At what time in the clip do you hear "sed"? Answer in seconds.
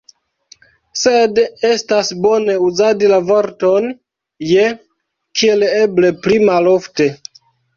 1.01-1.41